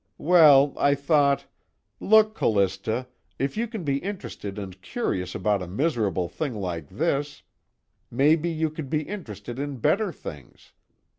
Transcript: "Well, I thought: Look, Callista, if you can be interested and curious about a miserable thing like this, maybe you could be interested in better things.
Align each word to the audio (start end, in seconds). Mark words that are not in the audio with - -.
"Well, 0.17 0.73
I 0.77 0.95
thought: 0.95 1.45
Look, 1.99 2.33
Callista, 2.33 3.05
if 3.37 3.55
you 3.55 3.67
can 3.67 3.83
be 3.83 3.97
interested 3.99 4.57
and 4.57 4.81
curious 4.81 5.35
about 5.35 5.61
a 5.61 5.67
miserable 5.67 6.27
thing 6.27 6.55
like 6.55 6.89
this, 6.89 7.43
maybe 8.09 8.49
you 8.49 8.71
could 8.71 8.89
be 8.89 9.03
interested 9.03 9.59
in 9.59 9.77
better 9.77 10.11
things. 10.11 10.71